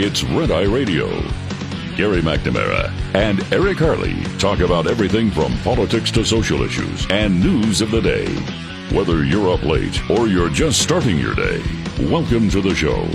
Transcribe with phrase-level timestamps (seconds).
[0.00, 1.08] it's Red Eye Radio.
[1.96, 7.80] Gary McNamara and Eric Harley talk about everything from politics to social issues and news
[7.80, 8.26] of the day.
[8.96, 11.60] Whether you're up late or you're just starting your day,
[12.08, 13.06] welcome to the show.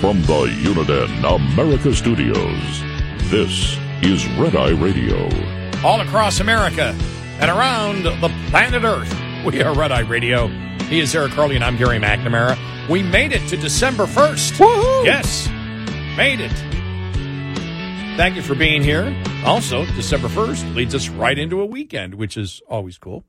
[0.00, 2.82] From the Uniden America Studios,
[3.30, 5.28] this is Red Eye Radio.
[5.84, 6.94] all across America
[7.40, 9.12] and around the planet Earth.
[9.44, 10.46] We are Red Eye Radio.
[10.88, 12.56] He is Eric Harley and I'm Gary McNamara.
[12.88, 14.52] We made it to December 1st.
[14.52, 15.04] Woohoo!
[15.04, 15.48] Yes,
[16.18, 16.50] made it.
[18.16, 19.14] Thank you for being here.
[19.44, 23.22] Also, December 1st leads us right into a weekend, which is always cool.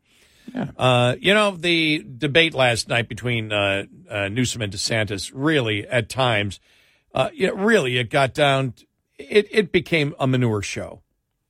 [0.76, 6.10] Uh, you know, the debate last night between uh, uh, Newsom and DeSantis really, at
[6.10, 6.60] times,
[7.14, 8.74] uh, it really, it got down,
[9.20, 11.04] it, it became a manure show.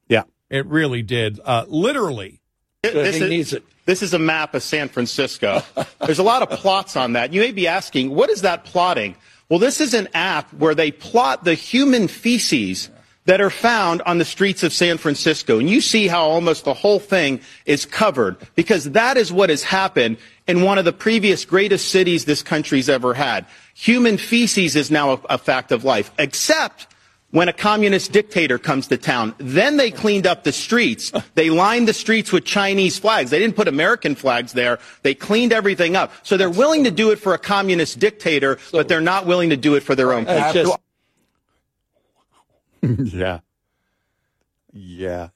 [0.10, 0.24] Yeah.
[0.50, 1.40] It really did.
[1.42, 2.42] Uh, literally.
[2.84, 3.64] This he is, needs it.
[3.86, 5.64] this is a map of San Francisco.
[6.02, 7.32] There's a lot of plots on that.
[7.32, 9.16] You may be asking, what is that plotting?
[9.50, 12.90] Well, this is an app where they plot the human feces
[13.26, 15.60] that are found on the streets of San Francisco.
[15.60, 19.64] And you see how almost the whole thing is covered because that is what has
[19.64, 20.18] happened
[20.48, 23.46] in one of the previous greatest cities this country's ever had.
[23.74, 26.88] Human feces is now a, a fact of life, except
[27.32, 29.36] when a communist dictator comes to town.
[29.38, 31.12] Then they cleaned up the streets.
[31.36, 33.30] They lined the streets with Chinese flags.
[33.30, 34.80] They didn't put American flags there.
[35.04, 36.12] They cleaned everything up.
[36.24, 39.58] So they're willing to do it for a communist dictator, but they're not willing to
[39.58, 40.54] do it for their own people.
[40.54, 40.78] just
[43.16, 43.40] Yeah.
[44.74, 45.30] Yeah.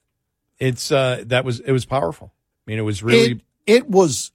[0.58, 2.32] It's uh that was it was powerful.
[2.66, 4.32] I mean, it was really It, it was,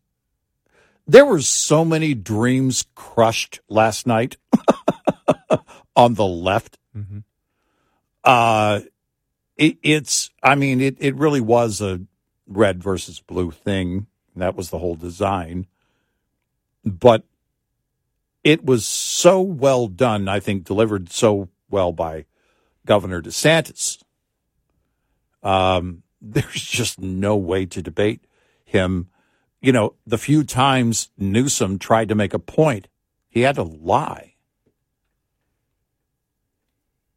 [1.08, 4.38] there were so many dreams crushed last night
[5.96, 6.78] on the left.
[6.96, 7.24] Mhm.
[8.24, 8.82] Uh,
[9.58, 12.02] it, it's, I mean, it, it really was a
[12.48, 14.08] red versus blue thing.
[14.36, 15.68] That was the whole design.
[16.86, 17.24] But
[18.44, 22.26] it was so well done, I think, delivered so well by
[22.86, 24.02] Governor DeSantis.
[25.44, 28.26] Um, there's just no way to debate
[28.66, 29.10] him.
[29.62, 32.88] You know, the few times Newsom tried to make a point,
[33.30, 34.36] he had to lie.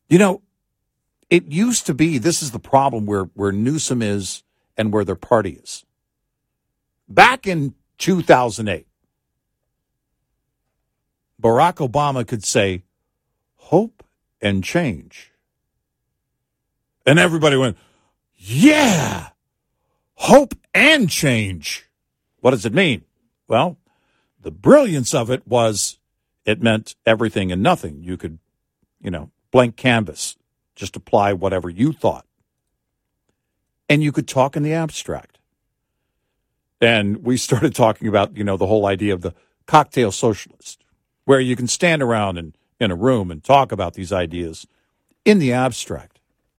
[0.08, 0.42] You know,
[1.32, 4.42] it used to be this is the problem where, where Newsom is
[4.76, 5.82] and where their party is.
[7.08, 8.86] Back in 2008,
[11.42, 12.82] Barack Obama could say,
[13.56, 14.04] hope
[14.42, 15.32] and change.
[17.06, 17.78] And everybody went,
[18.36, 19.30] yeah,
[20.16, 21.88] hope and change.
[22.40, 23.04] What does it mean?
[23.48, 23.78] Well,
[24.38, 25.98] the brilliance of it was
[26.44, 28.02] it meant everything and nothing.
[28.02, 28.38] You could,
[29.00, 30.36] you know, blank canvas,
[30.74, 32.26] just apply whatever you thought.
[33.88, 35.38] And you could talk in the abstract.
[36.80, 39.34] And we started talking about, you know, the whole idea of the
[39.66, 40.84] cocktail socialist,
[41.24, 44.66] where you can stand around in, in a room and talk about these ideas
[45.24, 46.11] in the abstract.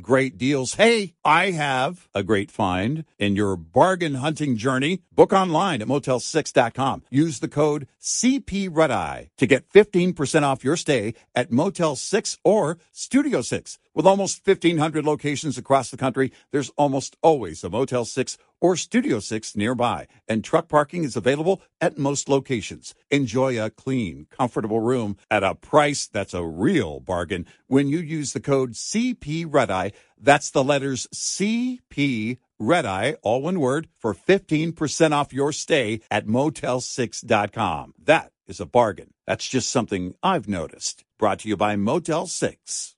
[0.00, 0.74] great deals.
[0.74, 5.02] Hey, I have a great find in your bargain hunting journey.
[5.12, 7.02] Book online at motel6.com.
[7.10, 12.38] Use the code CP Red Eye to get 15% off your stay at Motel 6
[12.44, 13.78] or Studio 6.
[13.94, 19.20] With almost 1,500 locations across the country, there's almost always a Motel 6 or Studio
[19.20, 22.94] 6 nearby, and truck parking is available at most locations.
[23.10, 28.32] Enjoy a clean, comfortable room at a price that's a real bargain when you use
[28.32, 29.90] the code CP Redeye.
[30.20, 37.94] That's the letters CP Redeye, all one word, for 15% off your stay at Motel6.com.
[38.02, 39.14] That is a bargain.
[39.26, 41.04] That's just something I've noticed.
[41.18, 42.97] Brought to you by Motel 6.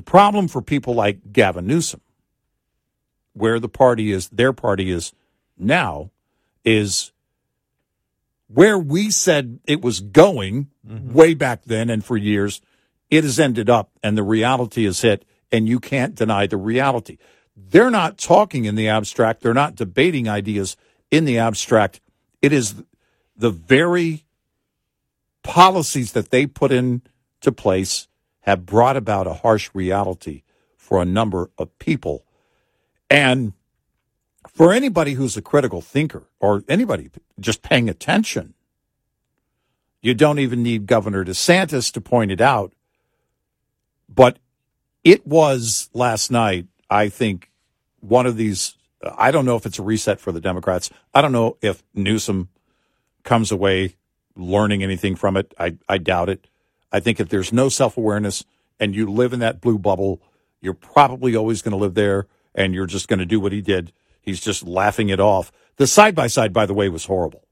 [0.00, 2.00] The problem for people like Gavin Newsom,
[3.34, 5.12] where the party is, their party is
[5.58, 6.10] now,
[6.64, 7.12] is
[8.48, 11.12] where we said it was going mm-hmm.
[11.12, 12.62] way back then and for years,
[13.10, 17.18] it has ended up and the reality is hit, and you can't deny the reality.
[17.54, 20.78] They're not talking in the abstract, they're not debating ideas
[21.10, 22.00] in the abstract.
[22.40, 22.82] It is
[23.36, 24.24] the very
[25.42, 28.08] policies that they put into place
[28.42, 30.42] have brought about a harsh reality
[30.76, 32.24] for a number of people.
[33.08, 33.52] And
[34.48, 38.54] for anybody who's a critical thinker or anybody just paying attention,
[40.02, 42.72] you don't even need Governor DeSantis to point it out.
[44.08, 44.38] But
[45.04, 47.50] it was last night, I think,
[48.00, 48.74] one of these.
[49.16, 50.90] I don't know if it's a reset for the Democrats.
[51.14, 52.48] I don't know if Newsom
[53.22, 53.96] comes away
[54.36, 55.54] learning anything from it.
[55.58, 56.46] I, I doubt it.
[56.92, 58.44] I think if there's no self awareness
[58.78, 60.20] and you live in that blue bubble,
[60.60, 63.60] you're probably always going to live there and you're just going to do what he
[63.60, 63.92] did.
[64.20, 65.52] He's just laughing it off.
[65.76, 67.44] The side by side, by the way, was horrible.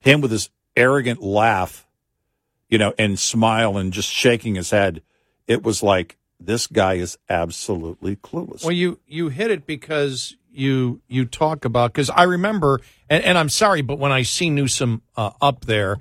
[0.00, 1.86] Him with his arrogant laugh,
[2.68, 5.02] you know, and smile and just shaking his head.
[5.46, 8.62] It was like, this guy is absolutely clueless.
[8.62, 13.38] Well, you you hit it because you you talk about because I remember, and, and
[13.38, 15.96] I'm sorry, but when I see Newsom uh, up there,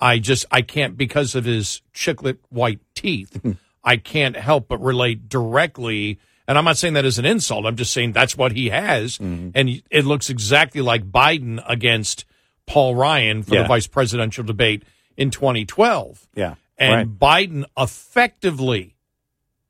[0.00, 3.40] I just I can't because of his chiclet white teeth.
[3.84, 6.18] I can't help but relate directly.
[6.48, 7.64] And I'm not saying that as an insult.
[7.66, 9.50] I'm just saying that's what he has, Mm-hmm.
[9.54, 12.24] and it looks exactly like Biden against
[12.66, 13.62] Paul Ryan for Yeah.
[13.62, 14.82] the vice presidential debate
[15.16, 16.54] in 2012 yeah.
[16.76, 17.48] and right.
[17.48, 18.94] Biden effectively,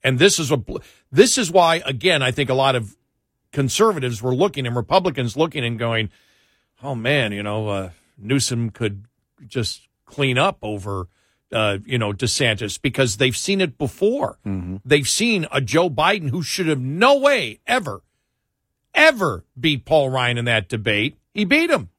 [0.02, 0.62] and this is a
[1.12, 2.96] this is why again I think a lot of
[3.52, 6.10] conservatives were looking and Republicans looking and going,
[6.82, 9.04] oh man, you know uh, Newsom could
[9.46, 11.08] just clean up over.
[11.52, 14.38] Uh, you know DeSantis because they've seen it before.
[14.84, 18.02] They've seen a Joe Biden who should have no way ever,
[18.92, 21.16] ever beat Paul Ryan in that debate.
[21.32, 21.90] He beat him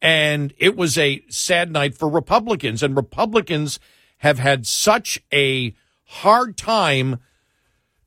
[0.00, 2.82] and it was a sad night for Republicans.
[2.82, 3.78] And Republicans
[4.18, 5.74] have had such a
[6.04, 7.18] hard time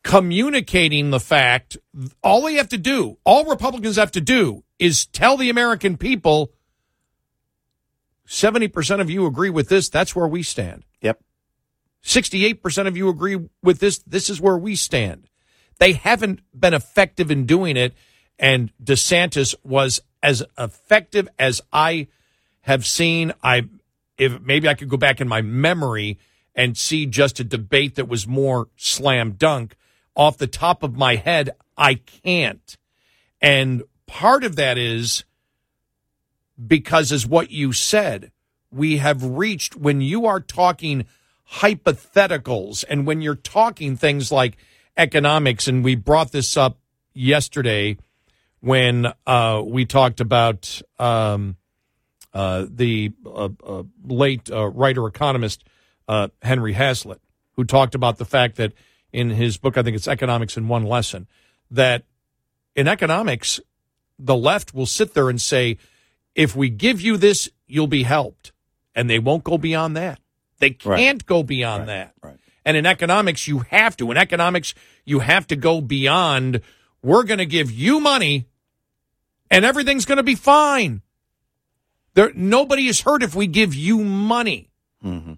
[0.04, 1.78] communicating the fact.
[2.24, 6.52] All they have to do, all Republicans have to do, is tell the American people
[8.32, 9.90] 70% of you agree with this.
[9.90, 10.86] That's where we stand.
[11.02, 11.22] Yep.
[12.02, 14.00] 68% of you agree with this.
[14.00, 15.28] This is where we stand.
[15.80, 17.94] They haven't been effective in doing it.
[18.40, 22.08] And DeSantis was as effective as I
[22.62, 23.34] have seen.
[23.44, 23.68] I,
[24.18, 26.18] if maybe I could go back in my memory
[26.56, 29.76] and see just a debate that was more slam dunk
[30.16, 31.50] off the top of my head.
[31.76, 32.78] I can't.
[33.42, 35.26] And part of that is
[36.68, 38.32] because as what you said,
[38.72, 41.06] we have reached when you are talking
[41.54, 44.58] hypotheticals and when you're talking things like
[44.98, 46.78] economics, and we brought this up
[47.14, 47.98] yesterday
[48.62, 51.58] when uh, we talked about um,
[52.34, 55.64] uh, the uh, uh, late uh, writer economist
[56.08, 57.22] uh, Henry Hazlitt,
[57.54, 58.74] who talked about the fact that
[59.12, 61.28] in his book, I think it's Economics in One Lesson,
[61.70, 62.04] that
[62.76, 63.60] in economics,
[64.18, 65.78] the left will sit there and say,
[66.36, 68.52] if we give you this, you'll be helped.
[68.94, 70.20] And they won't go beyond that.
[70.60, 72.14] They can't go beyond that.
[72.22, 72.38] right.
[72.64, 74.12] And in economics, you have to.
[74.12, 76.62] In economics, you have to go beyond,
[77.02, 78.46] we're going to give you money
[79.50, 81.02] and everything's going to be fine.
[82.14, 84.70] There, nobody is hurt if we give you money.
[85.04, 85.34] Mm-hmm.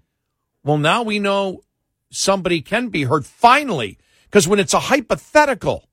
[0.62, 1.62] Well, now we know
[2.10, 5.88] somebody can be hurt finally because when it's a hypothetical,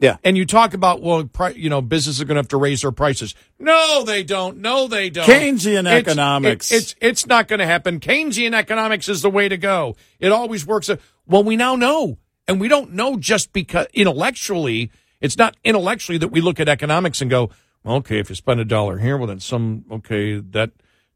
[0.00, 0.16] Yeah.
[0.24, 2.82] and you talk about well, pri- you know, businesses are going to have to raise
[2.82, 3.34] their prices.
[3.58, 4.58] No, they don't.
[4.58, 5.24] No, they don't.
[5.26, 6.72] Keynesian It's- economics.
[6.72, 8.00] it- it's it's not going to happen.
[8.00, 9.96] Keynesian economics is the way to go.
[10.18, 10.90] It always works.
[11.26, 14.90] Well, we now know And we don't know just because intellectually,
[15.22, 17.48] it's not intellectually that we look at economics and go,
[17.82, 20.72] well, okay, if you spend a dollar here, well, then some, okay, that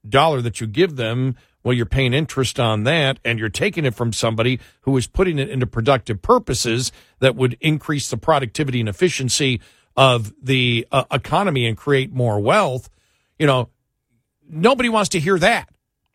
[0.09, 1.37] dollar that you give them,
[1.69, 5.39] well, you're paying interest on that and you're taking it from somebody who is putting
[5.39, 9.61] it into productive purposes that would increase the productivity and efficiency
[9.95, 12.89] of the uh, economy and create more wealth.
[13.39, 13.69] You know,
[14.49, 15.69] nobody wants to hear that.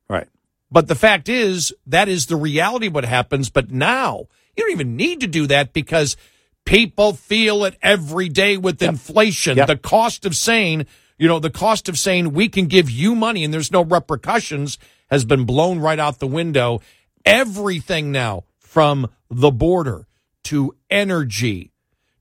[0.09, 0.27] Right.
[0.71, 3.51] But the fact is, that is the reality of what happens.
[3.51, 4.25] But now,
[4.57, 6.17] you don't even need to do that because
[6.65, 9.57] people feel it every day with inflation.
[9.57, 9.67] Yep.
[9.67, 10.87] The cost of saying,
[11.19, 14.79] you know, the cost of saying we can give you money and there's no repercussions
[15.13, 16.81] has been blown right out the window.
[17.23, 20.07] Everything now from the border
[20.45, 21.71] to energy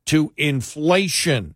[0.05, 1.55] to inflation,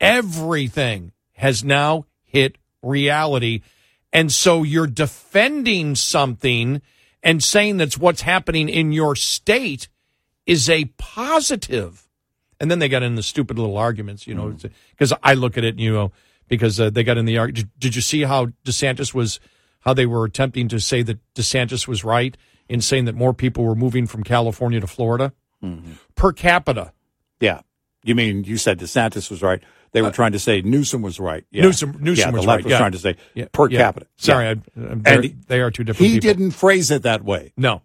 [0.00, 3.60] everything has now hit reality.
[4.10, 6.80] And so you're defending something
[7.22, 9.88] and saying that's what's happening in your state
[10.46, 12.08] is a positive.
[12.58, 14.56] And then they got in the stupid little arguments, you know,
[14.92, 16.12] because I look at it, you know,
[16.48, 17.70] because uh, they got in the argument.
[17.78, 19.40] Did you see how DeSantis was,
[19.84, 22.36] how they were attempting to say that DeSantis was right
[22.68, 25.32] in saying that more people were moving from California to Florida
[26.14, 26.92] per capita?
[27.40, 27.60] Yeah.
[28.02, 29.62] You mean you said DeSantis was right?
[29.92, 31.44] They were trying to say Newsom was right.
[31.50, 31.62] Yeah.
[31.62, 32.64] Uh, Newsom, Newsom yeah, was the left right.
[32.64, 32.78] was yeah.
[32.78, 34.06] trying to say Yeah, per capita.
[34.16, 34.46] Sorry.
[34.46, 36.28] I, I'm- they're- they are two different He people.
[36.34, 37.52] didn't phrase it that way.
[37.56, 37.80] No.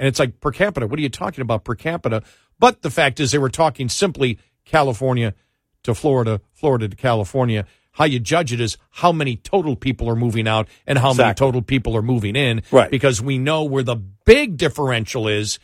[0.00, 0.86] And it's like per capita.
[0.86, 2.22] What are you talking about per capita?
[2.58, 5.34] But the fact is, they were talking simply California
[5.82, 7.66] to Florida, Florida to California.
[7.94, 11.32] How you judge it is how many total people are moving out and how many
[11.34, 12.62] total people are moving in.
[12.70, 12.90] Right.
[12.90, 15.58] Because we know where the big differential is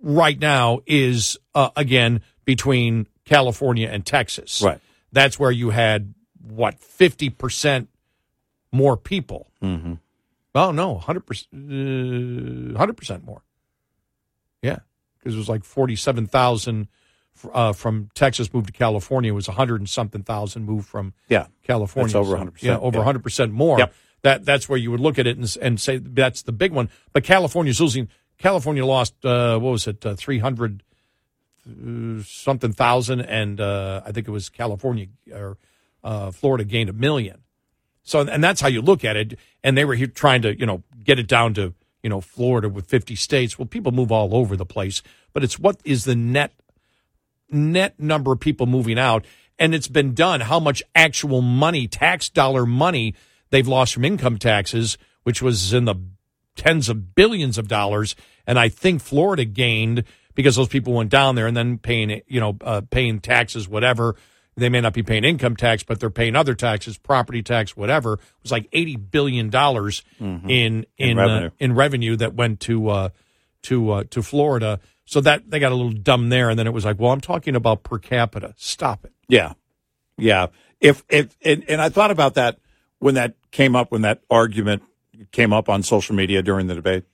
[0.00, 4.62] right now is, uh, again, between California and Texas.
[4.62, 4.80] Right.
[5.12, 7.86] That's where you had, what, 50%
[8.72, 9.46] more people.
[9.62, 9.94] Mm-hmm.
[10.54, 13.42] Oh, no, 100%, uh, 100% more.
[14.62, 14.78] Yeah,
[15.18, 16.88] because it was like forty-seven thousand
[17.52, 19.32] uh, from Texas moved to California.
[19.34, 21.46] Was a hundred and something thousand moved from Yeah.
[21.62, 22.12] California.
[22.12, 23.04] That's over 100%, Yeah, over yeah.
[23.04, 23.78] hundred percent more.
[23.78, 23.94] Yep.
[24.22, 26.88] That that's where you would look at it and, and say that's the big one.
[27.12, 28.08] But California's losing.
[28.38, 30.04] California lost uh, what was it?
[30.04, 30.82] Uh, Three hundred
[31.68, 35.56] uh, something thousand, and uh, I think it was California or
[36.02, 37.40] uh, Florida gained a million.
[38.02, 39.38] So, and that's how you look at it.
[39.62, 41.72] And they were here trying to, you know, get it down to,
[42.02, 43.58] you know, Florida with 50 states.
[43.58, 46.52] Well, people move all over the place, but it's what is the net,
[47.50, 49.24] net number of people moving out.
[49.58, 50.40] And it's been done.
[50.40, 53.14] How much actual money, tax dollar money
[53.50, 55.94] they've lost from income taxes, which was in the
[56.56, 58.16] tens of billions of dollars.
[58.46, 62.40] And I think Florida gained because those people went down there and then paying, you
[62.40, 64.16] know, uh, paying taxes, whatever.
[64.56, 68.14] They may not be paying income tax, but they're paying other taxes, property tax, whatever.
[68.14, 71.50] It was like eighty billion dollars in in In uh, revenue.
[71.58, 73.08] in revenue that went to uh,
[73.62, 74.78] to uh, to Florida.
[75.06, 77.20] So that they got a little dumb there, and then it was like, well, I'm
[77.20, 78.54] talking about per capita.
[78.56, 79.12] Stop it.
[79.28, 79.52] Yeah.
[80.16, 80.46] Yeah.
[80.80, 82.58] If if and, and I thought about that
[82.98, 84.82] when that came up when that argument
[85.32, 87.04] came up on social media during the debate.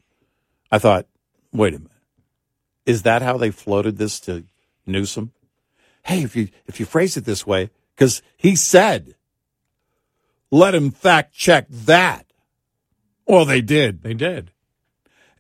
[0.71, 1.07] I thought,
[1.53, 1.91] wait a minute.
[2.87, 4.45] Is that how they floated this to
[4.87, 5.33] Newsom?
[6.03, 9.15] Hey, if you if you phrase it this way, because he said,
[10.51, 12.27] let him fact check that.
[13.27, 14.03] Well, they did.
[14.03, 14.51] They did.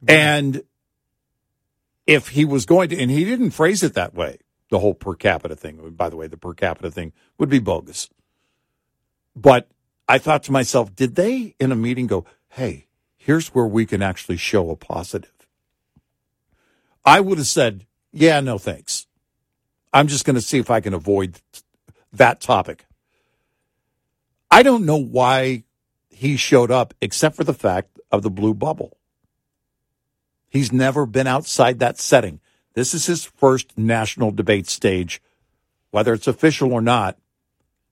[0.06, 0.62] And
[2.10, 4.38] if he was going to, and he didn't phrase it that way,
[4.68, 8.10] the whole per capita thing, by the way, the per capita thing would be bogus.
[9.36, 9.68] But
[10.08, 14.02] I thought to myself, did they in a meeting go, hey, here's where we can
[14.02, 15.46] actually show a positive?
[17.04, 19.06] I would have said, yeah, no thanks.
[19.92, 21.40] I'm just going to see if I can avoid
[22.12, 22.86] that topic.
[24.50, 25.62] I don't know why
[26.08, 28.96] he showed up except for the fact of the blue bubble.
[30.50, 32.40] He's never been outside that setting.
[32.74, 35.22] This is his first national debate stage.
[35.90, 37.16] Whether it's official or not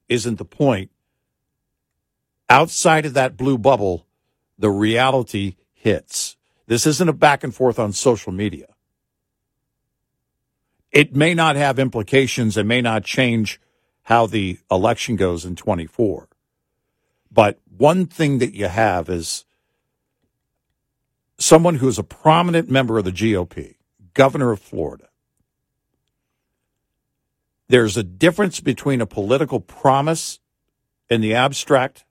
[0.09, 0.91] isn't the point.
[2.51, 4.07] Outside of that blue bubble,
[4.59, 6.37] the reality hits.
[6.67, 8.67] This isn't a back and forth on social media.
[10.91, 13.61] It may not have implications and may not change
[14.05, 16.29] how the election goes in 24.
[17.31, 19.45] But one thing that you have is
[21.39, 23.77] someone who is a prominent member of the GOP,
[24.15, 25.09] governor of Florida.
[27.69, 30.41] There's a difference between a political promise
[31.09, 32.05] in the abstract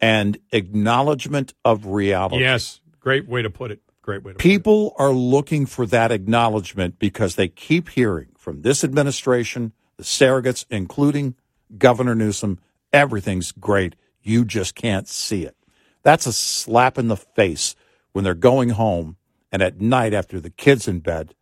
[0.00, 2.40] and acknowledgement of reality.
[2.40, 3.80] Yes, great way to put it.
[4.02, 8.84] Great way to People are looking for that acknowledgement because they keep hearing from this
[8.84, 11.34] administration, the surrogates, including
[11.78, 12.60] Governor Newsom,
[12.92, 13.96] everything's great.
[14.22, 15.56] You just can't see it.
[16.02, 17.74] That's a slap in the face
[18.14, 19.18] when they're going home
[19.52, 21.34] and at night after the kids in bed,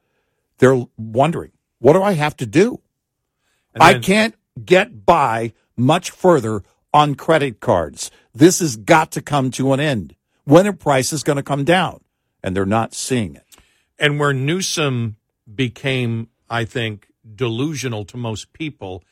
[0.58, 2.80] they're wondering, what do I have to do?
[3.74, 6.62] And I can't get by much further
[6.92, 8.10] on credit cards.
[8.34, 10.16] This has got to come to an end.
[10.44, 12.00] When are prices going to come down?
[12.42, 13.44] And they're not seeing it.
[13.98, 15.16] And where Newsom
[15.52, 19.04] became, I think, delusional to most people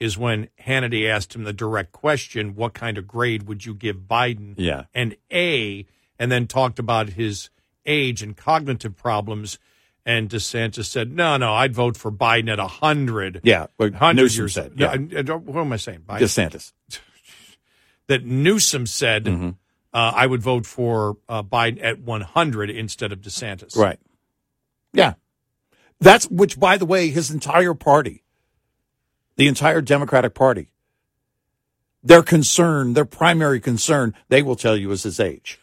[0.00, 3.96] is when Hannity asked him the direct question, what kind of grade would you give
[4.08, 4.54] Biden?
[4.56, 4.84] Yeah.
[4.94, 5.86] And A,
[6.18, 7.50] and then talked about his
[7.86, 9.58] age and cognitive problems.
[10.06, 13.40] And DeSantis said, no, no, I'd vote for Biden at 100.
[13.44, 14.88] Yeah, what 100 Newsom years said, yeah.
[14.90, 16.00] I- I don't- what am I saying?
[16.08, 16.20] Biden?
[16.20, 16.72] DeSantis.
[18.06, 19.48] that Newsom said, Mm-hmm.
[19.92, 23.76] uh, I would vote for uh, Biden at 100 instead of DeSantis.
[23.76, 23.98] Right.
[24.94, 25.14] Yeah.
[26.00, 28.22] That's which, by the way, his entire party,
[29.36, 30.70] the entire Democratic Party,
[32.02, 35.58] their concern, their primary concern, they will tell you is his age,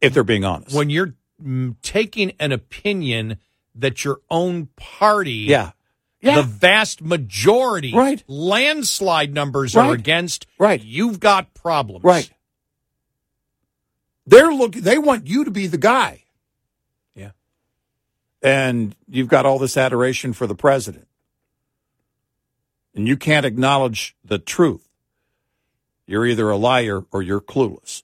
[0.00, 0.74] if they're being honest.
[0.74, 3.38] when you're mm, taking an opinion
[3.74, 5.72] that your own party, yeah.
[6.20, 6.36] yeah.
[6.36, 8.22] the vast majority, Right.
[8.26, 10.82] landslide numbers are against, Right.
[10.82, 12.30] You've got problems, Right.
[14.26, 16.24] They're looking, they want you to be the guy.
[17.14, 17.30] Yeah.
[18.42, 21.06] And you've got all this adoration for the president.
[22.94, 24.88] And you can't acknowledge the truth.
[26.06, 28.02] You're either a liar or you're clueless.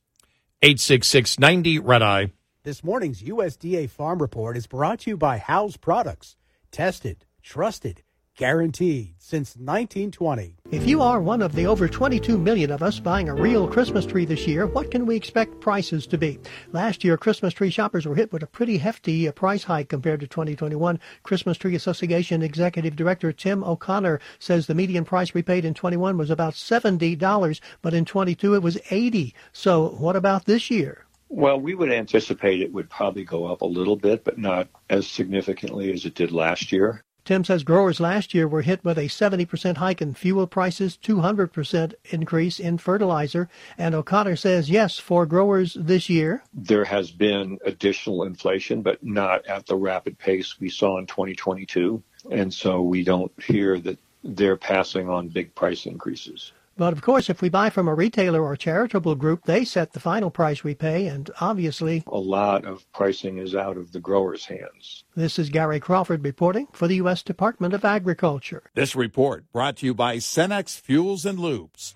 [0.65, 2.31] Eight six six ninety red eye.
[2.63, 6.37] This morning's USDA Farm Report is brought to you by House Products.
[6.71, 8.05] Tested, trusted,
[8.37, 10.57] guaranteed since 1920.
[10.71, 14.07] If you are one of the over 22 million of us buying a real Christmas
[14.07, 16.39] tree this year, what can we expect prices to be?
[16.73, 20.21] Last year, Christmas tree shoppers were hit with a pretty hefty uh, price hike compared
[20.21, 20.99] to 2021.
[21.23, 26.17] Christmas Tree Association Executive Director Tim O'Connor says the median price we paid in 21
[26.17, 29.35] was about $70, but in 22 it was 80.
[29.53, 31.05] So what about this year?
[31.29, 35.07] Well, we would anticipate it would probably go up a little bit, but not as
[35.07, 37.03] significantly as it did last year.
[37.25, 41.95] Tim says growers last year were hit with a 70% hike in fuel prices, 200%
[42.11, 43.49] increase in fertilizer,
[43.79, 49.47] and O'Connor says yes, for growers this year, There has been additional inflation, but not
[49.47, 52.03] at the rapid pace we saw in 2022.
[52.31, 56.53] And so we don't hear that they're passing on big price increases.
[56.77, 60.01] But of course, if we buy from a retailer or charitable group, they set the
[60.01, 64.47] final price we pay, and obviously, A lot of pricing is out of the growers'
[64.47, 65.05] hands.
[65.15, 67.23] this is Gary Crawford reporting for the U.S.
[67.23, 68.63] Department of Agriculture.
[68.75, 71.95] This report brought to you by Cenex Fuels and Lubes.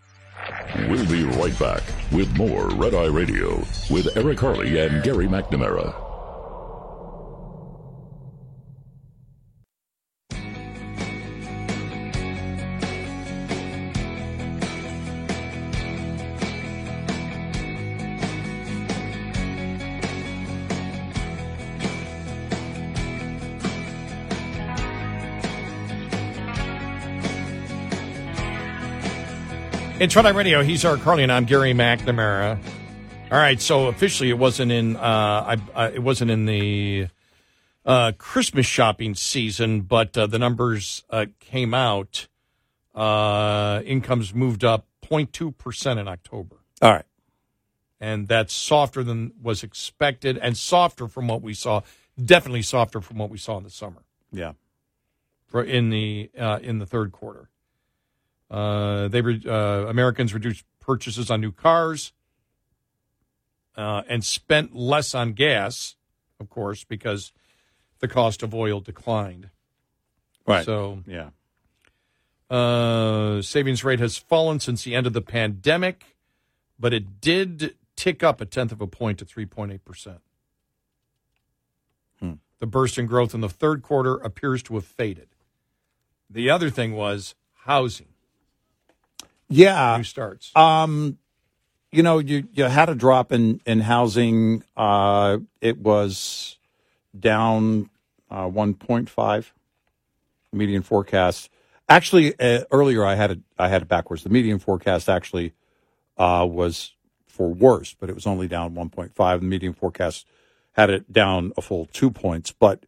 [0.88, 3.56] We'll be right back with more Red Eye Radio
[3.90, 5.94] with Eric Harley and Gary McNamara.
[30.06, 30.62] It's Eye Radio.
[30.62, 32.60] He's Eric Harley, and I'm Gary McNamara.
[33.32, 34.94] All right, so officially, it wasn't in.
[34.94, 37.08] Uh, I, I, it wasn't in the
[37.84, 42.28] uh, Christmas shopping season, but uh, the numbers uh, came out.
[42.94, 47.04] Uh, incomes moved up 0.2 percent in October, All right.
[48.00, 51.80] and that's softer than was expected, and softer from what we saw.
[52.24, 54.04] Definitely softer from what we saw in the summer.
[54.30, 54.52] Yeah.
[55.48, 57.48] for in the uh, in the third quarter.
[58.50, 62.12] Uh, they re- uh, Americans reduced purchases on new cars
[63.76, 65.96] uh, and spent less on gas,
[66.38, 67.32] of course, because
[67.98, 69.50] the cost of oil declined.
[70.46, 70.64] Right.
[70.64, 71.30] So, yeah.
[72.48, 76.16] uh, savings rate has fallen since the end of the pandemic,
[76.78, 80.20] but it did tick up a tenth of a point to three point eight percent.
[82.20, 82.34] Hmm.
[82.60, 85.28] The burst in growth in the third quarter appears to have faded.
[86.30, 88.08] The other thing was housing.
[89.48, 89.96] Yeah.
[89.98, 90.50] New starts.
[90.56, 91.18] Um,
[91.92, 94.64] you know, you, you had a drop in, in housing.
[94.76, 96.58] Uh, it was
[97.18, 97.90] down
[98.30, 99.50] uh, 1.5
[100.52, 101.50] median forecast.
[101.88, 104.24] Actually, uh, earlier I had it I had it backwards.
[104.24, 105.52] The median forecast actually
[106.18, 106.92] uh, was
[107.26, 109.14] for worse, but it was only down 1.5.
[109.14, 110.26] The median forecast
[110.72, 112.52] had it down a full two points.
[112.52, 112.84] But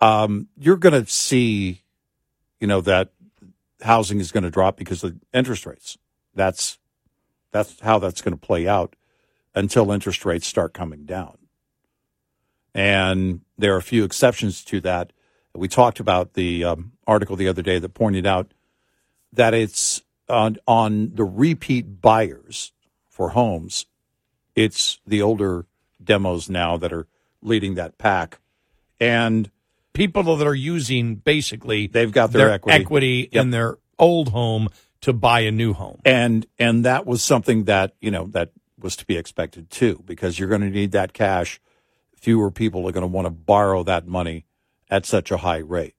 [0.00, 1.82] um, you're going to see,
[2.60, 3.10] you know, that
[3.82, 5.98] housing is going to drop because of interest rates.
[6.34, 6.78] That's
[7.52, 8.94] that's how that's going to play out
[9.54, 11.38] until interest rates start coming down.
[12.74, 15.12] And there are a few exceptions to that.
[15.54, 18.52] We talked about the um, article the other day that pointed out
[19.32, 22.72] that it's on, on the repeat buyers
[23.08, 23.86] for homes.
[24.54, 25.66] It's the older
[26.02, 27.08] demos now that are
[27.42, 28.38] leading that pack.
[29.00, 29.50] And
[29.92, 33.28] people that are using basically They've got their equity.
[33.32, 33.42] Yep.
[33.42, 34.68] in their old home
[35.02, 36.00] to buy a new home.
[36.04, 40.38] and and that was something that you know that was to be expected too because
[40.38, 41.60] you're going to need that cash
[42.16, 44.46] fewer people are going to want to borrow that money
[44.90, 45.94] at such a high rate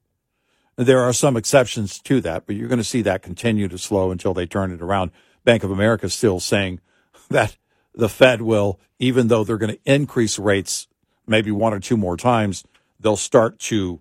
[0.76, 4.10] there are some exceptions to that but you're going to see that continue to slow
[4.10, 5.10] until they turn it around
[5.44, 6.80] bank of america is still saying
[7.30, 7.56] that
[7.94, 10.86] the fed will even though they're going to increase rates
[11.26, 12.64] maybe one or two more times
[13.02, 14.00] they'll start to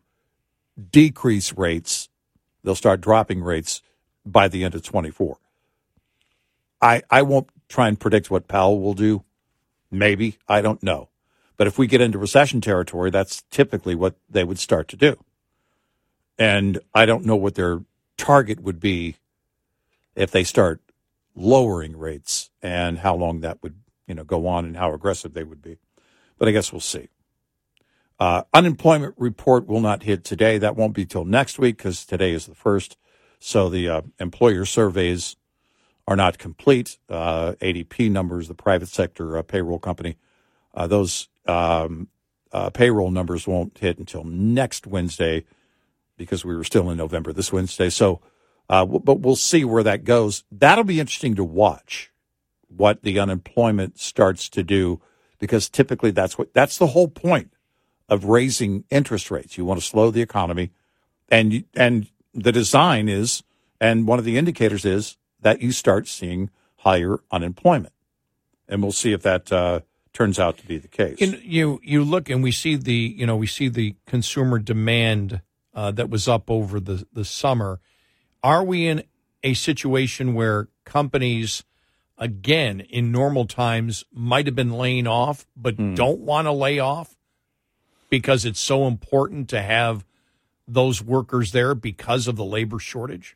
[0.92, 2.10] decrease rates
[2.64, 3.82] they'll start dropping rates
[4.26, 5.38] by the end of 24
[6.82, 9.24] I, I won't try and predict what Powell will do.
[9.92, 10.38] Maybe.
[10.48, 11.10] I don't know.
[11.58, 15.24] But if we get into recession territory, that's typically what they would start to do.
[16.40, 17.82] And I don't know what their
[18.18, 19.18] target would be
[20.16, 20.82] if they start
[21.36, 23.76] lowering rates and how long that would,
[24.08, 25.78] you know, go on and how aggressive they would be.
[26.38, 27.10] But I guess we'll see.
[28.21, 30.60] Uh, unemployment report will not hit today.
[30.60, 32.95] That won't be till next week because today is the first.
[33.39, 35.38] So the uh, employer surveys
[36.07, 36.99] are not complete.
[37.10, 40.17] Uh, ADP numbers, the private sector uh, payroll company,
[40.75, 42.10] uh, those um,
[42.51, 45.43] uh, payroll numbers won't hit until next Wednesday
[46.15, 47.89] because we were still in November this Wednesday.
[47.89, 48.21] So,
[48.69, 50.43] w- but we'll see where that goes.
[50.51, 52.12] That'll be interesting to watch
[52.67, 55.01] what the unemployment starts to do
[55.39, 57.51] because typically that's what that's the whole point
[58.12, 59.58] of raising interest rates.
[59.58, 60.69] You want to slow the economy,
[61.30, 63.41] and you- and the design is,
[63.80, 67.93] and one of the indicators is that you start seeing higher unemployment.
[68.67, 69.80] And we'll see if that uh,
[70.13, 71.19] turns out to be the case.
[71.19, 75.41] You, you you look and we see the you know we see the consumer demand
[75.74, 77.80] uh, that was up over the the summer.
[78.43, 79.04] Are we in
[79.43, 81.63] a situation where companies,
[82.17, 87.17] again in normal times, might have been laying off but don't want to lay off
[88.12, 90.06] because it's so important to have
[90.67, 93.36] those workers there because of the labor shortage?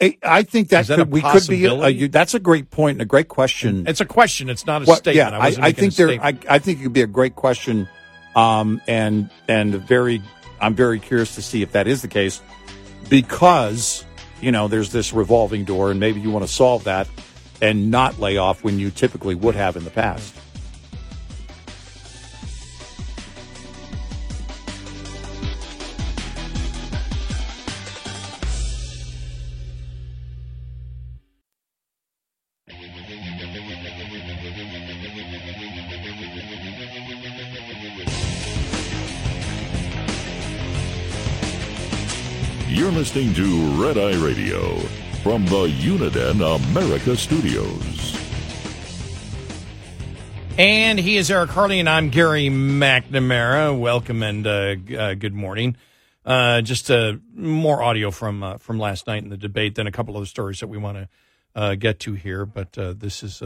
[0.00, 1.62] I, I think that, that could, a we could be.
[1.64, 1.96] Possibility?
[1.96, 3.86] you, that's a great point and a great question.
[3.88, 4.48] It's a question.
[4.48, 5.32] It's not a Well, statement.
[5.32, 6.24] Yeah, I, I, making think a there.
[6.24, 7.88] I, I think it could be a great question,
[8.36, 10.22] um, and and very.
[10.62, 12.42] I'm very curious to see if that is the case,
[13.08, 14.04] because
[14.40, 17.08] you know there's this revolving door, and maybe you want to solve that
[17.60, 20.34] and not lay off when you typically would have in the past.
[42.80, 44.78] You're listening to Red Eye Radio
[45.22, 48.18] from the Uniden America Studios.
[50.56, 53.78] And he is Eric Harley, and I'm Gary McNamara.
[53.78, 55.76] Welcome and uh, uh, good morning.
[56.24, 59.92] Uh, just uh, more audio from uh, from last night in the debate, then a
[59.92, 61.08] couple of the stories that we want to
[61.54, 62.46] uh, get to here.
[62.46, 63.42] But this is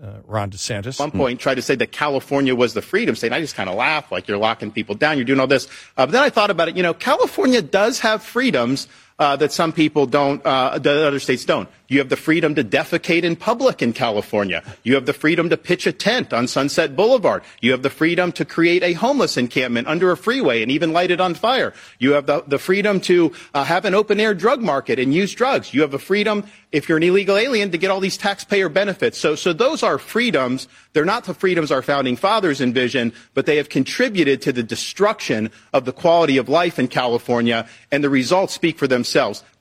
[0.00, 1.00] uh, Ron DeSantis.
[1.00, 3.32] At one point tried to say that California was the freedom state.
[3.32, 5.66] I just kind of laugh like you're locking people down, you're doing all this.
[5.96, 6.76] Uh, but then I thought about it.
[6.76, 11.44] You know, California does have freedoms uh, that some people don't, uh, that other states
[11.44, 11.68] don't.
[11.88, 14.64] You have the freedom to defecate in public in California.
[14.82, 17.42] You have the freedom to pitch a tent on Sunset Boulevard.
[17.60, 21.10] You have the freedom to create a homeless encampment under a freeway and even light
[21.10, 21.74] it on fire.
[21.98, 25.34] You have the, the freedom to uh, have an open air drug market and use
[25.34, 25.74] drugs.
[25.74, 29.18] You have the freedom, if you're an illegal alien, to get all these taxpayer benefits.
[29.18, 30.68] So, so those are freedoms.
[30.94, 35.50] They're not the freedoms our founding fathers envisioned, but they have contributed to the destruction
[35.74, 39.01] of the quality of life in California, and the results speak for themselves.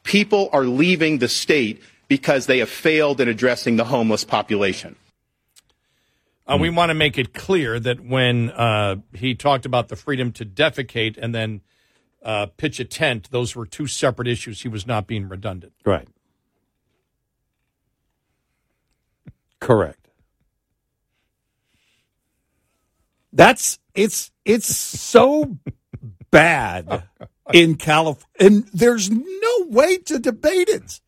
[0.03, 4.95] People are leaving the state because they have failed in addressing the homeless population.
[6.47, 10.31] Uh, we want to make it clear that when uh, he talked about the freedom
[10.33, 11.61] to defecate and then
[12.23, 14.61] uh, pitch a tent, those were two separate issues.
[14.61, 15.73] He was not being redundant.
[15.85, 16.07] Right.
[19.59, 20.09] Correct.
[23.31, 25.57] That's it's it's so
[26.31, 27.03] bad
[27.55, 30.99] in California, and there's no way to debate it.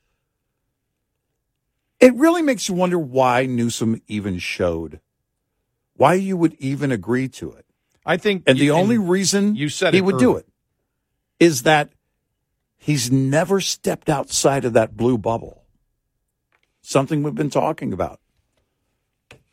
[1.99, 4.99] It really makes you wonder why Newsom even showed,
[5.95, 7.65] why you would even agree to it.
[8.06, 10.45] I think, And the you- only reason you said he would do it
[11.39, 11.91] is that
[12.77, 15.63] he's never stepped outside of that blue bubble.
[16.82, 18.19] Something we've been talking about.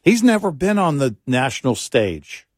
[0.02, 2.48] He's never been on the national stage.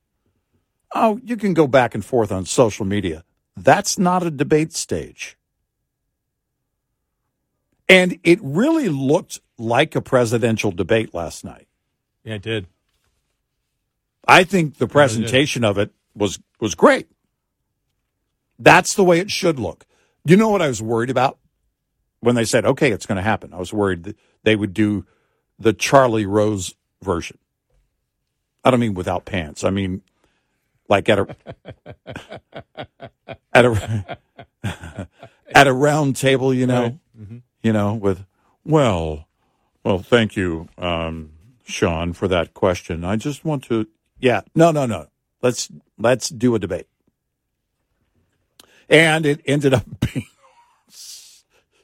[0.95, 3.25] Oh, you can go back and forth on social media.
[3.57, 5.37] That's not a debate stage.
[7.89, 11.69] And it really looked like a presidential debate last night.
[12.25, 12.67] Yeah, it did.
[14.27, 17.09] I think the presentation of it was was great.
[18.59, 19.85] That's the way it should look.
[20.25, 21.39] You know what I was worried about
[22.21, 25.05] when they said, "Okay, it's going to happen." I was worried that they would do
[25.59, 27.39] the Charlie Rose version.
[28.65, 29.65] I don't mean without pants.
[29.65, 30.03] I mean
[30.93, 31.37] like at a
[33.55, 34.19] at a
[35.55, 36.99] at a round table, you know,
[37.63, 38.27] you know, with
[38.63, 39.27] well,
[39.83, 41.33] well, thank you, um,
[41.65, 43.05] Sean, for that question.
[43.05, 43.89] I just want to,
[44.21, 45.07] yeah, no, no, no.
[45.41, 46.89] Let's let's do a debate,
[48.91, 50.27] and it ended up being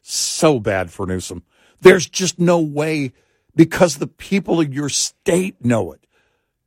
[0.03, 1.45] so bad for Newsom.
[1.81, 3.13] There's just no way
[3.57, 6.05] because the people of your state know it.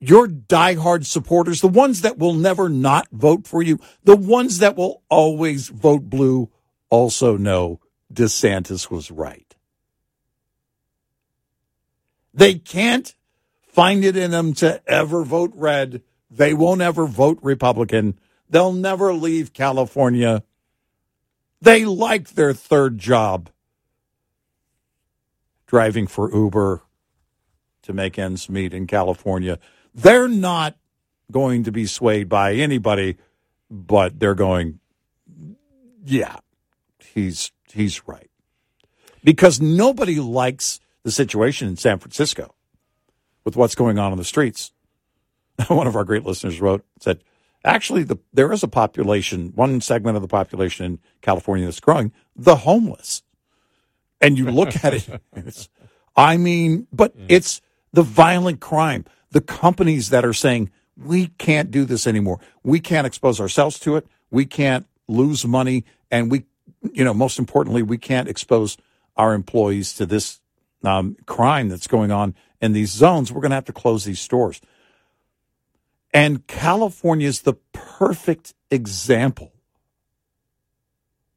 [0.03, 4.75] Your diehard supporters, the ones that will never not vote for you, the ones that
[4.75, 6.49] will always vote blue,
[6.89, 7.79] also know
[8.11, 9.55] DeSantis was right.
[12.33, 13.13] They can't
[13.61, 16.01] find it in them to ever vote red.
[16.31, 18.19] They won't ever vote Republican.
[18.49, 20.43] They'll never leave California.
[21.61, 23.51] They like their third job
[25.67, 26.81] driving for Uber
[27.83, 29.59] to make ends meet in California.
[29.93, 30.77] They're not
[31.31, 33.17] going to be swayed by anybody,
[33.69, 34.79] but they're going,
[36.03, 36.37] yeah,
[36.99, 38.29] he's he's right.
[39.23, 42.55] Because nobody likes the situation in San Francisco
[43.43, 44.73] with what's going on in the streets.
[45.67, 47.23] One of our great listeners wrote said,
[47.63, 52.11] actually, the, there is a population, one segment of the population in California that's growing,
[52.35, 53.23] the homeless.
[54.19, 55.69] And you look at it,
[56.15, 57.25] I mean, but mm.
[57.29, 57.61] it's
[57.93, 62.39] the violent crime, the companies that are saying, we can't do this anymore.
[62.63, 64.05] We can't expose ourselves to it.
[64.29, 65.85] We can't lose money.
[66.09, 66.45] And we,
[66.91, 68.77] you know, most importantly, we can't expose
[69.15, 70.39] our employees to this
[70.83, 73.31] um, crime that's going on in these zones.
[73.31, 74.61] We're going to have to close these stores.
[76.13, 79.53] And California is the perfect example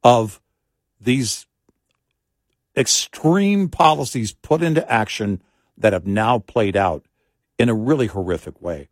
[0.02, 0.40] of
[1.00, 1.46] these
[2.76, 5.40] extreme policies put into action
[5.78, 7.04] that have now played out
[7.58, 8.88] in a really horrific way.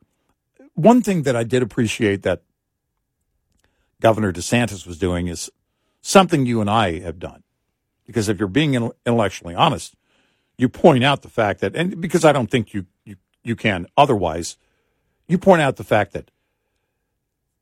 [0.74, 2.42] One thing that I did appreciate that
[4.00, 5.50] Governor DeSantis was doing is
[6.00, 7.42] something you and I have done.
[8.06, 9.94] Because if you're being intellectually honest,
[10.58, 13.86] you point out the fact that, and because I don't think you, you, you can
[13.96, 14.56] otherwise,
[15.28, 16.30] you point out the fact that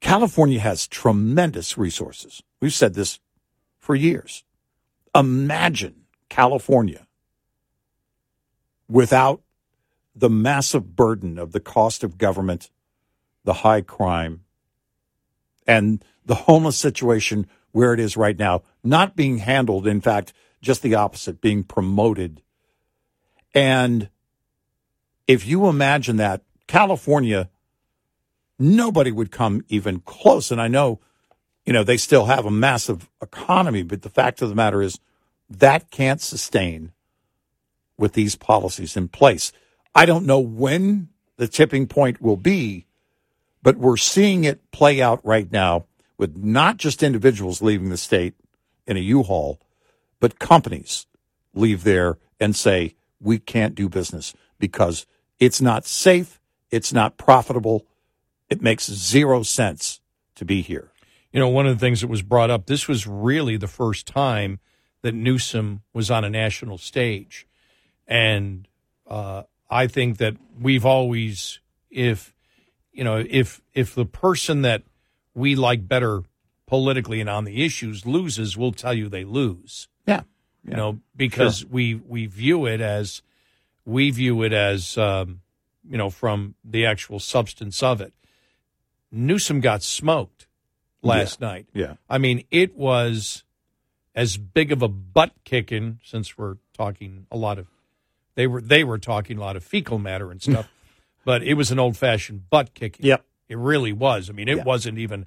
[0.01, 2.43] California has tremendous resources.
[2.61, 3.21] We've said this
[3.79, 4.45] for years.
[5.15, 7.07] Imagine California
[8.89, 9.43] without
[10.14, 12.70] the massive burden of the cost of government,
[13.44, 14.42] the high crime,
[15.66, 20.83] and the homeless situation where it is right now, not being handled, in fact, just
[20.83, 22.42] the opposite, being promoted.
[23.55, 24.09] And
[25.27, 27.49] if you imagine that, California,
[28.59, 30.51] nobody would come even close.
[30.51, 31.01] And I know,
[31.64, 34.99] you know, they still have a massive economy, but the fact of the matter is
[35.49, 36.92] that can't sustain
[37.96, 39.53] with these policies in place.
[39.94, 42.87] I don't know when the tipping point will be,
[43.62, 48.35] but we're seeing it play out right now with not just individuals leaving the state
[48.87, 49.61] in a U-Haul,
[50.20, 51.07] but companies
[51.55, 55.07] leave there and say, we can't do business because
[55.38, 57.87] it's not safe, it's not profitable,
[58.48, 60.00] it makes zero sense
[60.35, 60.92] to be here.
[61.33, 64.07] You know, one of the things that was brought up, this was really the first
[64.07, 64.59] time
[65.03, 67.46] that Newsom was on a national stage.
[68.07, 68.66] And
[69.07, 72.35] uh, I think that we've always, if,
[72.93, 74.83] you know, if, if the person that
[75.35, 76.23] we like better
[76.67, 79.89] politically and on the issues loses, we'll tell you they lose.
[80.07, 80.23] Yeah.
[80.65, 81.69] You know, because Sure.
[81.71, 83.23] we, we view it as,
[83.85, 85.41] we view it as, um,
[85.89, 88.13] you know, from the actual substance of it.
[89.11, 90.47] Newsom got smoked
[91.03, 91.67] last night.
[91.73, 91.95] Yeah.
[92.09, 93.43] I mean, it was
[94.15, 97.67] as big of a butt kicking since we're talking a lot of
[98.40, 100.66] they were they were talking a lot of fecal matter and stuff,
[101.26, 103.05] but it was an old fashioned butt kicking.
[103.05, 103.22] Yep.
[103.50, 104.31] It really was.
[104.31, 104.64] I mean, it Yeah.
[104.64, 105.26] wasn't even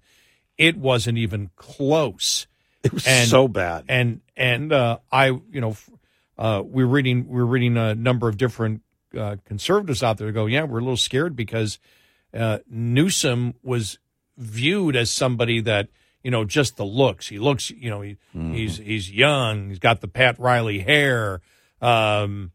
[0.58, 2.48] it wasn't even close.
[2.84, 3.86] It was And- so bad.
[3.88, 5.78] And and uh, I, you know,
[6.38, 8.82] uh, we're reading we're reading a number of different
[9.16, 11.78] uh, conservatives out there go, yeah, we're a little scared because
[12.34, 14.00] uh, Newsom was
[14.38, 15.90] viewed as somebody that
[16.24, 17.28] you know just the looks.
[17.28, 19.70] He looks, you know, he, he's he's young.
[19.70, 21.42] He's got the Pat Riley hair.
[21.82, 22.52] Um,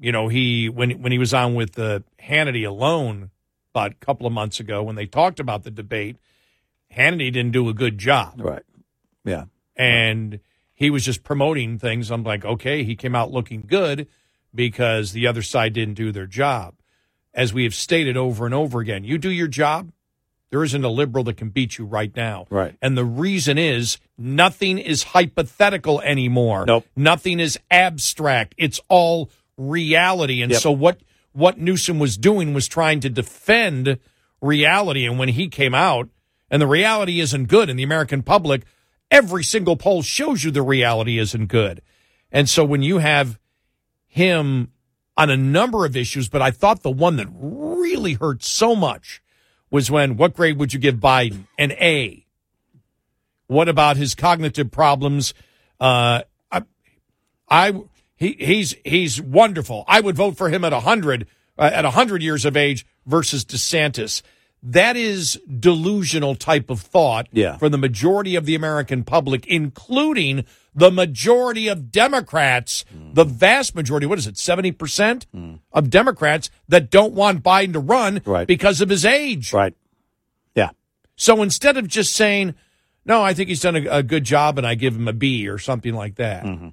[0.00, 3.30] you know, he when when he was on with the Hannity alone
[3.74, 6.16] about a couple of months ago when they talked about the debate,
[6.96, 8.62] Hannity didn't do a good job Right.
[9.24, 9.44] Yeah.
[9.76, 10.40] and
[10.72, 12.10] he was just promoting things.
[12.10, 14.06] I'm like, okay, he came out looking good
[14.54, 16.74] because the other side didn't do their job.
[17.34, 19.92] As we have stated over and over again, you do your job,
[20.50, 22.46] There isn't a liberal that can beat you right now.
[22.48, 22.74] Right.
[22.80, 26.64] And the reason is nothing is hypothetical anymore.
[26.66, 26.86] Nope.
[26.96, 28.54] Nothing is abstract.
[28.56, 30.40] It's all reality.
[30.40, 30.60] And Yep.
[30.62, 31.00] so what
[31.32, 33.98] what Newsom was doing was trying to defend
[34.40, 35.04] reality.
[35.04, 36.08] And when he came out,
[36.50, 38.62] and the reality isn't good in the American public,
[39.10, 41.82] every single poll shows you the reality isn't good.
[42.32, 43.38] And so when you have
[44.06, 44.72] him
[45.16, 49.20] on a number of issues, but I thought the one that really hurt so much
[49.70, 51.46] was when what grade would you give Biden?
[51.58, 52.24] An A.
[53.46, 55.34] What about his cognitive problems?
[55.80, 56.62] Uh, I,
[57.48, 57.82] I
[58.18, 59.84] he, he's he's wonderful.
[59.86, 61.26] I would vote for him at hundred
[61.56, 64.22] uh, at hundred years of age versus DeSantis.
[64.60, 67.56] That is delusional type of thought Yeah.
[67.58, 73.28] for the majority of the American public, including the majority of Democrats, the mm.
[73.30, 75.60] vast majority, what is it, 70% mm.
[75.72, 78.48] of Democrats that don't want Biden to run Right.
[78.48, 79.52] because of his age.
[79.52, 79.74] Right.
[80.56, 80.70] Yeah.
[81.14, 82.54] So instead of just saying,
[83.04, 85.48] no, I think he's done a, a good job and I give him a B
[85.48, 86.68] or something like that, mm-hmm.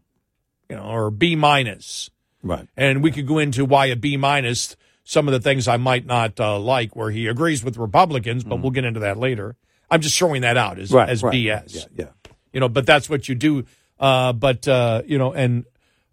[0.70, 2.10] You know, or B minus.
[2.44, 2.68] Right.
[2.78, 6.06] And we could go into why a B minus, some of the things I might
[6.06, 9.56] not uh, like where he agrees with Republicans, but we'll get into that later.
[9.90, 11.10] I'm just throwing that out as, Right.
[11.10, 11.34] as right.
[11.34, 12.06] BS Yeah.
[12.06, 12.30] Yeah.
[12.54, 13.66] you know but that's what you do
[14.00, 15.66] uh but uh you know and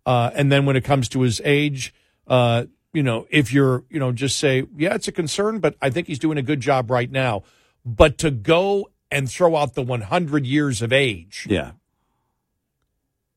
[0.06, 1.94] uh and then when it comes to his age
[2.28, 5.88] uh you know if you're you know just say yeah it's a concern but i
[5.88, 7.42] think he's doing a good job right now
[7.84, 11.72] but to go and throw out the 100 years of age Yeah.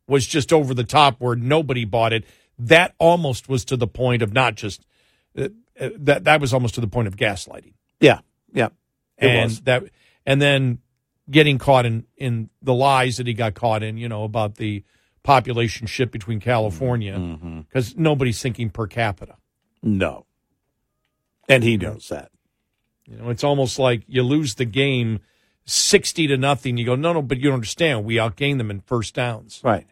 [0.08, 2.24] Was just over the top where nobody bought it
[2.60, 4.86] that almost was to the point of not just
[5.38, 8.20] uh, uh, that that was almost to the point of gaslighting Yeah.
[8.54, 8.70] Yeah.
[9.18, 9.62] And was.
[9.62, 9.84] that
[10.26, 10.80] and then
[11.30, 14.84] getting caught in in the lies that he got caught in you know about the
[15.24, 17.62] population shift between california Mm-hmm.
[17.62, 19.36] because nobody's thinking per capita
[19.82, 20.26] No.
[21.50, 22.32] And he knows that.
[23.08, 25.20] you know it's almost like you lose the game
[25.66, 28.80] 60 to nothing you go no no but you don't understand we outgained them in
[28.82, 29.88] first downs Right.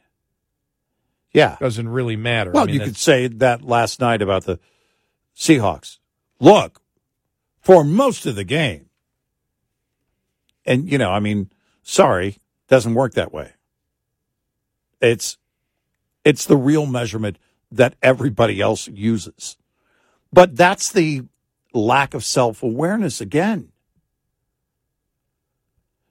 [1.33, 1.57] Yeah.
[1.59, 4.59] doesn't really matter I Well, mean, you could say that last night about the
[5.35, 5.97] Seahawks.
[6.39, 6.81] Look,
[7.61, 8.89] for most of the game,
[10.65, 11.49] and you know, I mean,
[11.81, 13.53] sorry, doesn't work that way.
[15.01, 15.37] It's
[16.23, 17.37] it's the real measurement
[17.71, 19.57] that everybody else uses,
[20.31, 21.23] but that's the
[21.73, 23.71] lack of self awareness again.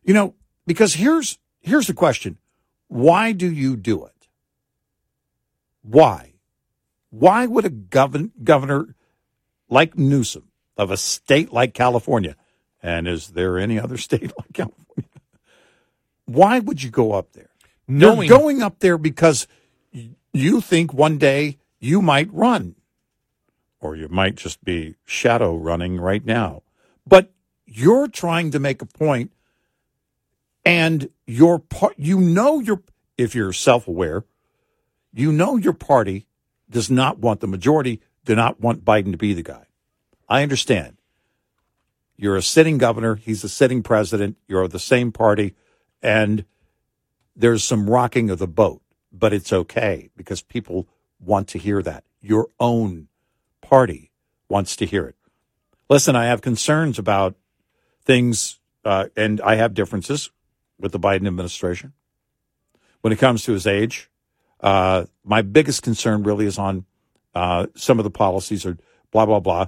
[0.04, 0.34] You know,
[0.66, 2.38] because here's here's the question:
[2.88, 4.21] Why do you do it?
[5.82, 6.34] Why?
[7.10, 8.94] Why would a govern, governor
[9.68, 12.36] like Newsom of a state like California,
[12.82, 15.08] and is there any other state like California?
[16.24, 17.50] Why would you go up there?
[17.88, 19.46] Knowing- You're going up there because
[20.32, 22.76] you think one day you might run,
[23.80, 26.62] or you might just be shadow running right now.
[27.06, 27.32] But
[27.66, 29.32] you're trying to make a point,
[30.64, 32.82] and your part, you know, your
[33.18, 34.24] if you're self aware,
[35.12, 36.26] you know your party
[36.68, 39.66] does not want the majority, do not want Biden to be the guy.
[40.28, 40.96] I understand.
[42.16, 45.54] You're a sitting governor, he's a sitting president, you're the same party,
[46.02, 46.44] and
[47.34, 50.86] there's some rocking of the boat, but it's okay because people
[51.18, 52.04] want to hear that.
[52.20, 53.08] Your own
[53.60, 54.10] party
[54.48, 55.16] wants to hear it.
[55.88, 57.34] Listen, I have concerns about
[58.04, 60.30] things, uh, and I have differences
[60.78, 61.92] with the Biden administration
[63.00, 64.10] when it comes to his age.
[64.62, 66.84] Uh, my biggest concern really is on
[67.34, 68.76] uh, some of the policies are
[69.10, 69.66] blah blah blah.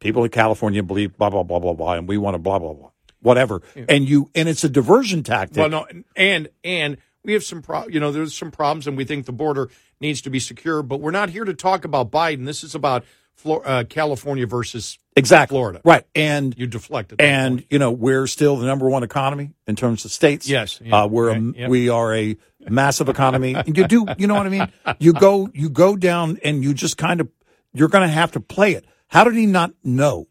[0.00, 2.72] People in California believe blah blah blah blah blah, and we want to blah blah
[2.72, 3.62] blah, whatever.
[3.88, 5.58] And you and it's a diversion tactic.
[5.58, 9.04] well no and and we have some pro you know there's some problems and we
[9.04, 12.44] think the border needs to be secure but we're not here to talk about biden
[12.46, 15.80] this is about Flor- uh, california versus exactly Florida.
[15.84, 16.04] right?
[16.14, 17.66] And you deflected and point.
[17.70, 20.48] you know we're still the number one economy in terms of states.
[20.48, 21.70] Yes, yeah, uh, we're a, right, yep.
[21.70, 23.54] we are a massive economy.
[23.54, 24.72] And you do you know what I mean?
[24.98, 27.28] You go you go down and you just kind of
[27.72, 28.84] you're going to have to play it.
[29.08, 30.26] How did he not know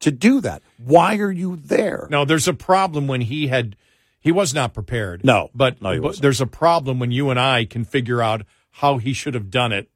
[0.00, 0.62] to do that?
[0.78, 2.08] Why are you there?
[2.10, 3.76] No, there's a problem when he had
[4.20, 5.24] he was not prepared.
[5.24, 5.50] No.
[5.54, 9.12] but, No, but there's a problem when you and I can figure out how he
[9.12, 9.88] should have done it,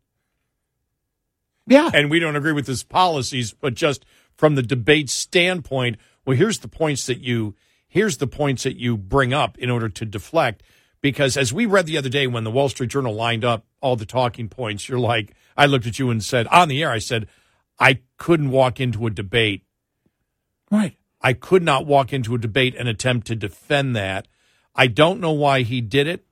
[1.66, 4.04] Yeah, and we don't agree with his policies, but just
[4.36, 7.54] from the debate standpoint, well, here's the points that you
[7.88, 10.62] here's the points that you bring up in order to deflect.
[11.00, 13.96] Because as we read the other day when the Wall Street Journal lined up all
[13.96, 16.98] the talking points, you're like, I looked at you and said on the air, I
[16.98, 17.26] said,
[17.78, 19.64] I couldn't walk into a debate
[20.72, 20.96] right.
[21.20, 24.26] I could not walk into a debate and attempt to defend that.
[24.74, 26.26] I don't know why he did it,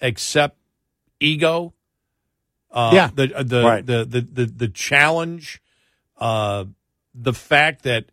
[0.00, 0.56] except
[1.18, 1.74] ego.
[2.70, 3.10] Uh, Yeah.
[3.12, 3.84] the uh, the, Right.
[3.86, 5.60] the the the the challenge,
[6.18, 6.64] uh,
[7.14, 8.06] the fact that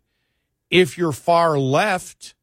[0.70, 2.34] If you're far left,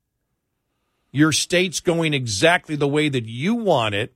[1.11, 4.16] your state's going exactly the way that you want it.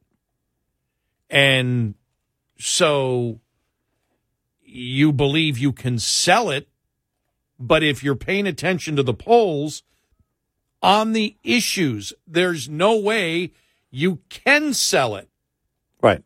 [1.30, 1.94] And
[2.58, 3.40] so
[4.64, 6.68] you believe you can sell it.
[7.60, 9.84] But if you're paying attention to the polls
[10.82, 13.52] on the issues, there's no way
[13.92, 15.30] you can sell it.
[16.02, 16.24] Right.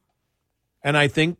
[0.82, 1.38] And I think,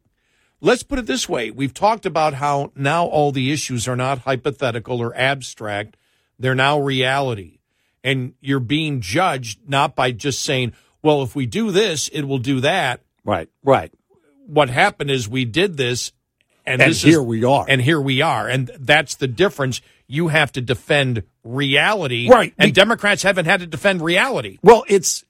[0.64, 4.20] let's put it this way we've talked about how now all the issues are not
[4.20, 5.98] hypothetical or abstract,
[6.40, 7.60] they're now reality.
[8.04, 12.40] And you're being judged not by just saying, well, if we do this, it will
[12.40, 13.02] do that.
[13.24, 13.50] Right.
[13.64, 13.94] Right.
[14.46, 16.12] What happened is we did this,
[16.66, 17.66] and, And this here is, we are.
[17.68, 18.48] And here we are.
[18.50, 19.82] And that's the difference.
[20.08, 22.30] You have to defend reality.
[22.30, 22.54] Right.
[22.58, 24.60] And Democrats haven't had to defend reality.
[24.62, 25.24] Well, it's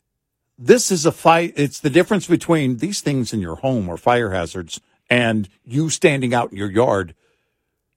[0.57, 1.53] this is a fight.
[1.57, 4.79] It's the difference between these things in your home or fire hazards
[5.13, 7.13] and you standing out in your yard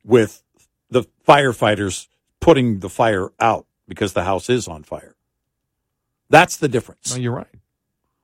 [0.05, 0.43] with
[0.91, 2.09] the firefighters
[2.41, 5.17] putting the fire out because the house is on fire.
[6.29, 7.15] That's the difference.
[7.15, 7.47] No, you're right.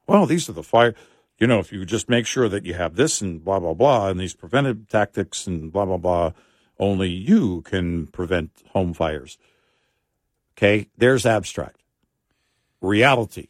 [0.06, 0.94] well, these are the fire.
[1.38, 4.08] You know, if you just make sure that you have this and blah blah blah,
[4.08, 6.32] and these preventive tactics and blah blah blah,
[6.78, 9.38] only you can prevent home fires.
[10.54, 11.80] Okay, there's abstract.
[12.82, 13.48] Reality.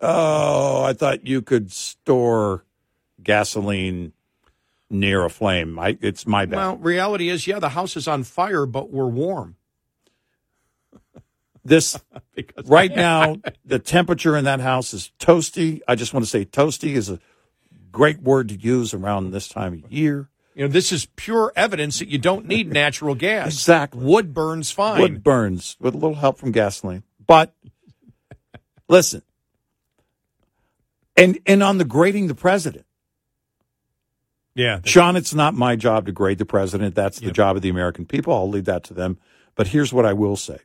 [0.00, 2.64] Oh, I thought you could store
[3.22, 4.14] gasoline
[4.90, 5.78] near a flame.
[5.78, 6.56] I, it's my bad.
[6.56, 9.56] Well, reality is, yeah, the house is on fire, but we're warm.
[11.64, 11.98] this
[12.34, 16.44] Because right now the temperature in that house is toasty i just want to say
[16.44, 17.20] toasty is a
[17.92, 22.00] great word to use around this time of year You know, this is pure evidence
[22.00, 23.46] that you don't need natural gas.
[23.46, 24.02] Exactly.
[24.04, 25.00] Wood burns fine.
[25.00, 27.54] wood burns with a little help from gasoline but
[28.88, 29.22] listen
[31.16, 32.84] and and on the grading the president
[34.54, 34.80] Yeah.
[34.84, 37.34] sean it's not my job to grade the president that's the Yep.
[37.34, 39.18] job of the american people i'll leave that to them
[39.54, 40.58] but here's what i will say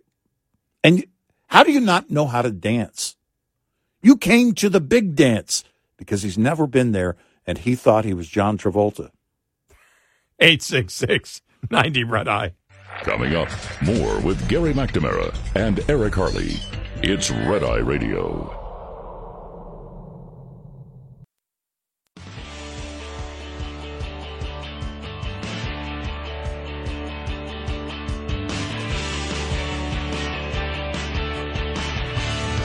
[0.84, 1.06] and
[1.48, 3.16] how do you not know how to dance
[4.02, 5.64] you came to the big dance
[5.98, 7.18] because he's never been there
[7.48, 9.10] and he thought he was john travolta
[10.40, 12.54] 866 90 Red Eye.
[13.02, 13.50] Coming up,
[13.82, 16.54] more with Gary McNamara and Eric Harley.
[17.04, 18.59] It's Red Eye Radio.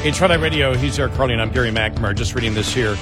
[0.05, 0.75] Eye Radio.
[0.77, 2.15] He's Eric Harley, and I'm Gary McNamara.
[2.15, 2.95] Just reading this here.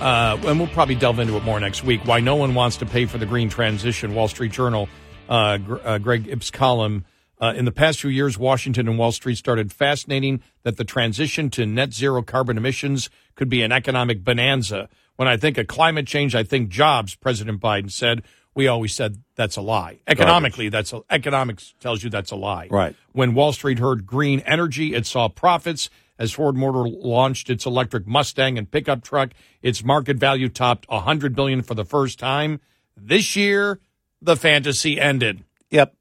[0.00, 2.02] Uh, and we'll probably delve into it more next week.
[2.04, 4.14] Why no one wants to pay for the green transition.
[4.14, 4.88] Wall Street Journal,
[5.28, 7.04] uh, uh, Greg Ip's column.
[7.40, 11.50] Uh, in the past few years, Washington and Wall Street started fascinating that the transition
[11.50, 14.88] to net zero carbon emissions could be an economic bonanza.
[15.16, 18.22] When I think of climate change, I think jobs, President Biden said.
[18.54, 19.98] We always said that's a lie.
[20.06, 22.68] Economically, that's a, economics tells you that's a lie.
[22.70, 22.96] Right.
[23.12, 25.90] When Wall Street heard green energy, it saw profits.
[26.18, 31.36] As Ford Motor launched its electric Mustang and pickup truck, its market value topped 100
[31.36, 32.60] billion for the first time.
[32.96, 33.80] This year,
[34.22, 35.44] the fantasy ended.
[35.70, 35.94] yep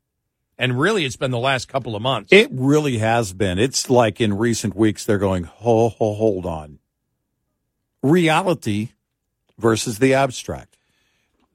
[0.58, 2.32] And really, it's been the last couple of months.
[2.32, 6.80] it really has been it's like in recent weeks they're going ho, ho, hold on
[8.02, 8.90] reality
[9.58, 10.78] versus the abstract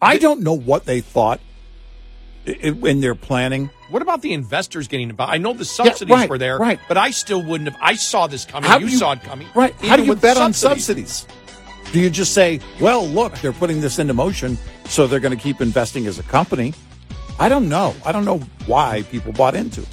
[0.02, 1.40] i don't know what they thought
[2.51, 5.32] in their planning what about the investors getting involved?
[5.32, 6.78] I know the subsidies right, were there, right.
[6.86, 7.78] but I still wouldn't have.
[7.82, 8.70] I saw this coming.
[8.70, 9.48] How you, you- saw it coming.
[9.55, 9.74] Right.
[9.74, 11.26] How Even do you with bet on subsidies?
[11.92, 15.42] Do you just say, well, look, they're putting this into motion, so they're going to
[15.42, 16.72] keep investing as a company?
[17.40, 17.96] I don't know.
[18.07, 19.88] I don't know why people bought into it.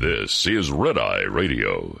[0.00, 2.00] This is Red Eye Radio